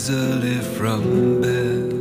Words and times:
Easily 0.00 0.60
from 0.78 1.42
bed. 1.42 1.92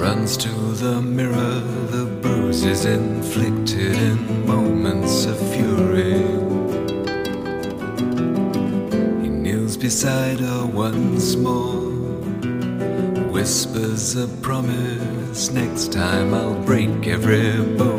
Runs 0.00 0.34
to 0.38 0.48
the 0.48 1.02
mirror, 1.02 1.60
the 1.94 2.06
bruises 2.22 2.86
inflicted 2.86 3.96
in 4.08 4.46
moments 4.46 5.26
of 5.26 5.36
fury. 5.52 6.22
He 9.22 9.28
kneels 9.28 9.76
beside 9.76 10.40
her 10.40 10.64
once 10.64 11.36
more, 11.36 11.82
whispers 13.30 14.16
a 14.16 14.26
promise 14.40 15.50
next 15.50 15.92
time 15.92 16.32
I'll 16.32 16.58
break 16.62 17.06
every 17.06 17.60
bone. 17.76 17.93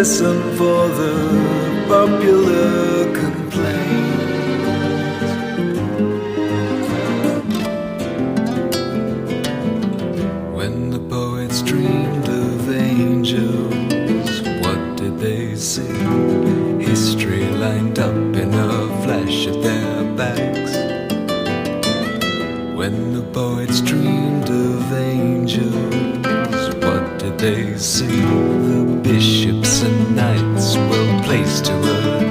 Medicine 0.00 0.56
for 0.56 0.88
the 1.00 1.12
popular 1.86 3.12
complaint. 3.12 4.22
When 10.56 10.88
the 10.88 11.00
poets 11.00 11.60
dreamed 11.60 12.26
of 12.28 12.70
angels, 12.70 14.40
what 14.62 14.96
did 14.96 15.18
they 15.18 15.54
see? 15.54 15.98
History 16.82 17.44
lined 17.64 17.98
up 17.98 18.16
in 18.42 18.54
a 18.54 18.72
flash 19.02 19.48
at 19.48 19.62
their 19.62 20.16
backs. 20.16 20.76
When 22.74 23.12
the 23.12 23.26
poets 23.34 23.82
dreamed 23.82 24.48
of 24.48 24.92
angels, 24.94 26.74
what 26.86 27.18
did 27.18 27.36
they 27.38 27.76
see? 27.76 28.22
The 28.70 29.00
bishops 29.02 29.69
well 31.30 31.44
placed 31.44 31.66
to 31.66 31.78
attack. 31.78 32.29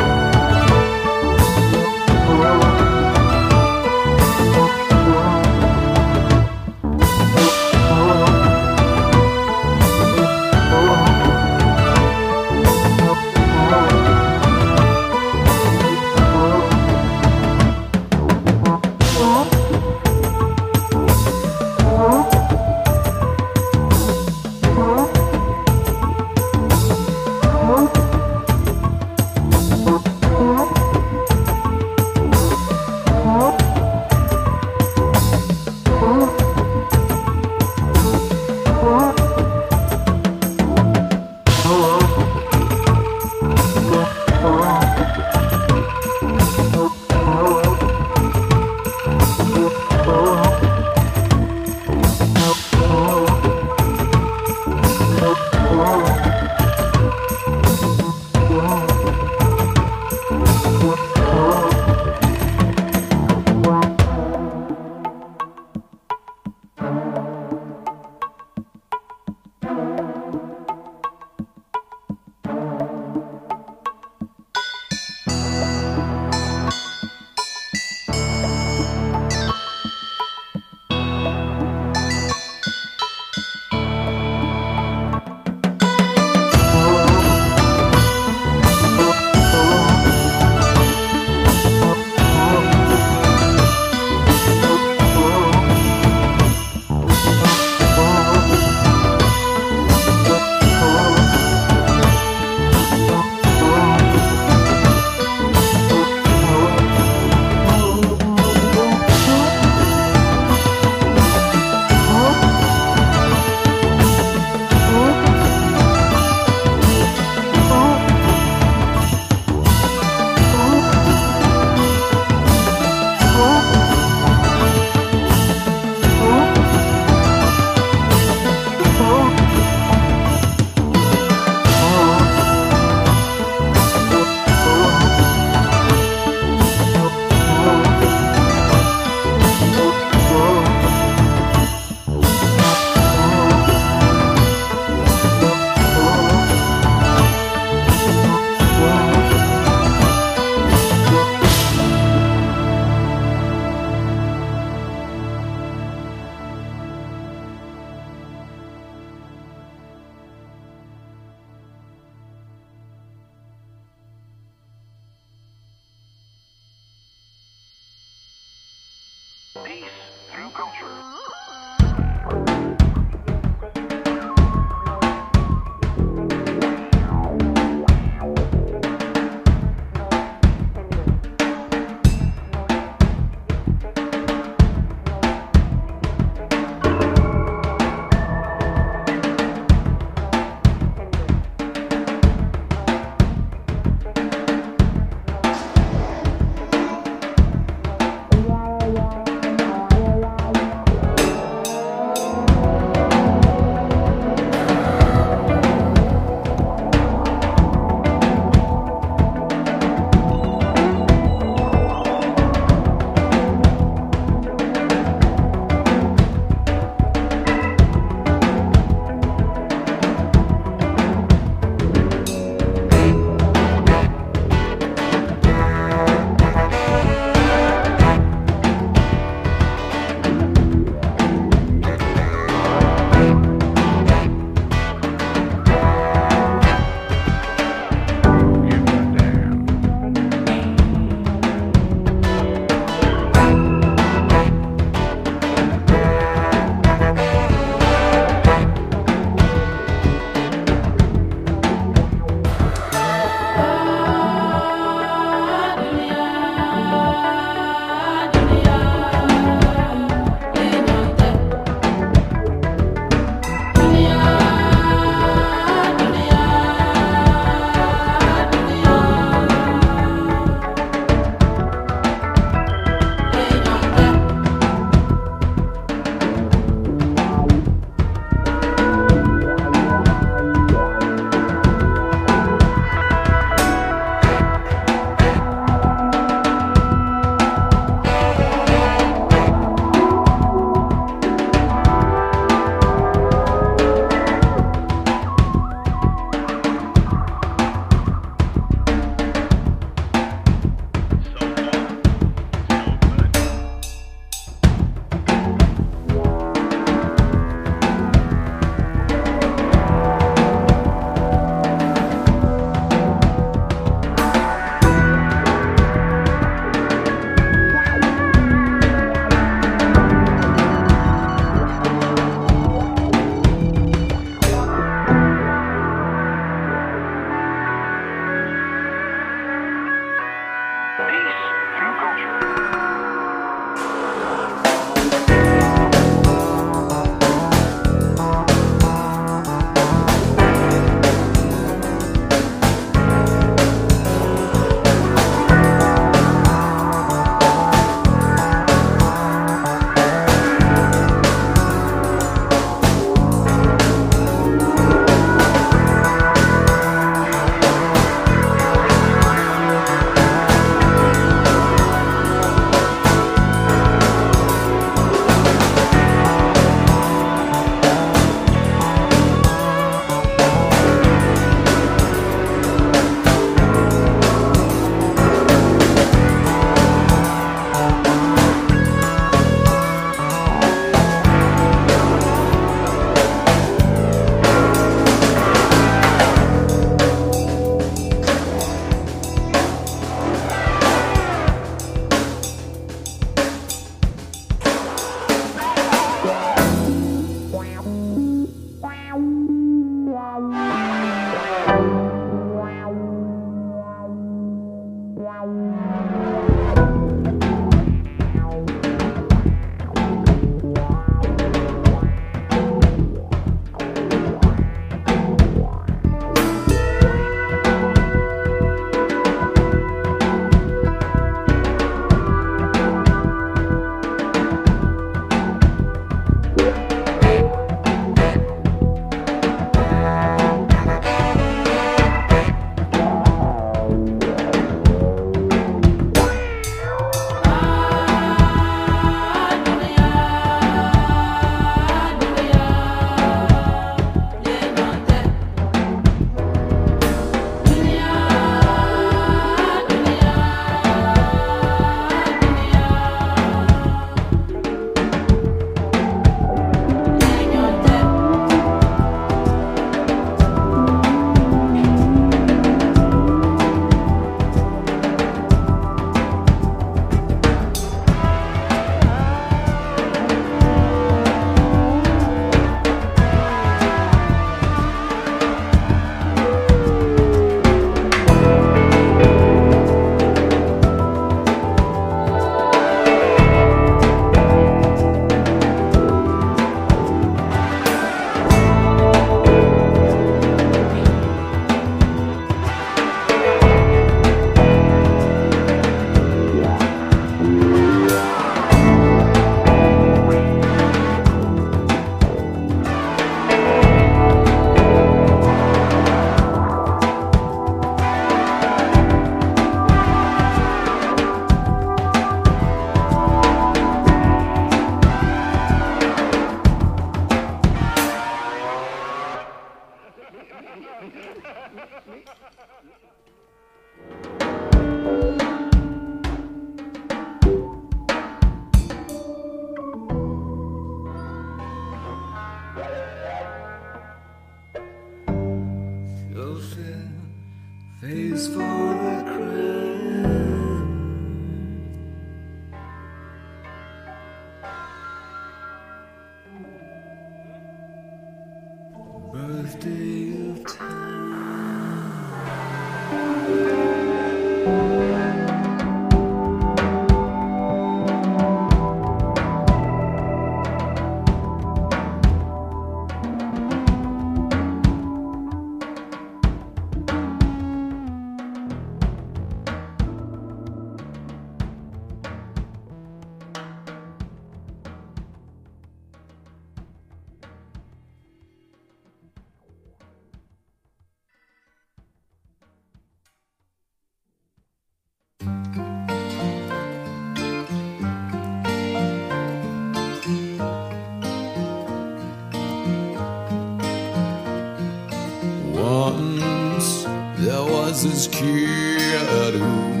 kid 598.26 599.54
who 599.54 600.00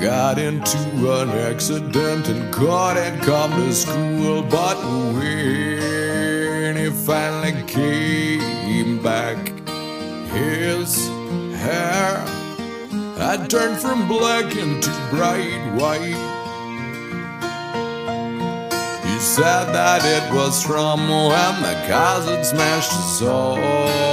got 0.00 0.38
into 0.38 0.78
an 1.20 1.30
accident 1.30 2.28
and 2.28 2.52
couldn't 2.52 3.20
come 3.22 3.50
to 3.52 3.72
school. 3.74 4.42
But 4.42 4.76
when 5.14 6.76
he 6.76 6.90
finally 6.90 7.62
came 7.66 9.02
back, 9.02 9.52
his 10.32 11.08
hair 11.58 12.24
had 13.18 13.50
turned 13.50 13.78
from 13.78 14.06
black 14.06 14.56
into 14.56 14.90
bright 15.10 15.72
white. 15.74 16.16
He 19.04 19.18
said 19.18 19.72
that 19.74 20.02
it 20.04 20.32
was 20.34 20.62
from 20.62 21.08
when 21.08 21.62
the 21.62 21.74
cousin 21.88 22.44
smashed 22.44 22.92
his 22.92 23.18
soul. 23.18 24.07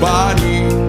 Pare. 0.00 0.87